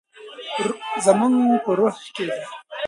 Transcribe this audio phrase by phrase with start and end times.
[1.05, 2.43] زموږ په روح کې ده.